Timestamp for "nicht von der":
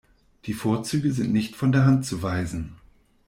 1.31-1.85